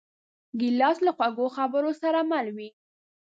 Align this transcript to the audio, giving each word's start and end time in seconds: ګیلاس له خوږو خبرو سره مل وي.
ګیلاس 0.59 0.97
له 1.05 1.11
خوږو 1.17 1.47
خبرو 1.57 1.91
سره 2.01 2.19
مل 2.31 2.47
وي. 2.55 2.69